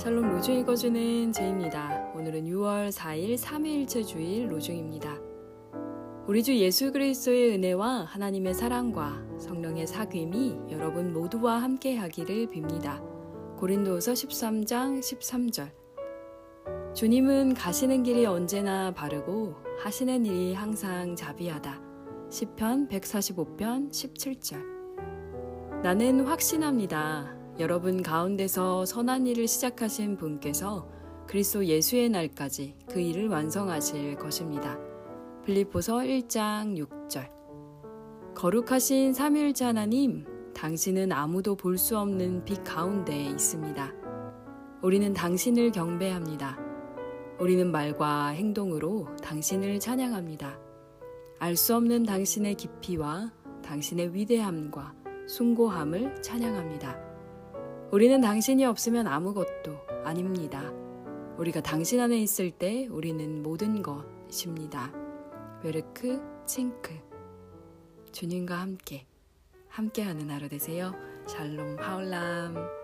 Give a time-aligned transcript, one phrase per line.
[0.00, 2.10] 샬롬 로중 읽어주는 제입니다.
[2.14, 5.14] 오늘은 6월 4일 3일째 주일 로중입니다.
[6.26, 13.02] 우리 주 예수 그리스도의 은혜와 하나님의 사랑과 성령의 사귐이 여러분 모두와 함께 하기를 빕니다.
[13.58, 15.70] 고린도서 13장 13절
[16.94, 19.54] 주님은 가시는 길이 언제나 바르고
[19.84, 21.78] 하시는 일이 항상 자비하다.
[22.30, 27.39] 시편 145편 17절 나는 확신합니다.
[27.58, 30.88] 여러분 가운데서 선한 일을 시작하신 분께서
[31.26, 34.78] 그리스도 예수의 날까지 그 일을 완성하실 것입니다.
[35.44, 37.28] 빌립보서 1장 6절
[38.34, 43.92] 거룩하신 삼일자 하나님, 당신은 아무도 볼 수 없는 빛 가운데 있습니다.
[44.82, 46.58] 우리는 당신을 경배합니다.
[47.38, 50.58] 우리는 말과 행동으로 당신을 찬양합니다.
[51.38, 54.94] 알 수 없는 당신의 깊이와 당신의 위대함과
[55.26, 57.09] 숭고함을 찬양합니다.
[57.92, 60.72] 우리는 당신이 없으면 아무것도 아닙니다.
[61.38, 64.92] 우리가 당신 안에 있을 때 우리는 모든 것입니다.
[65.60, 66.94] 베르크 칭크
[68.12, 69.06] 주님과 함께
[69.68, 70.94] 함께하는 하루 되세요.
[71.26, 72.79] 샬롬 하울람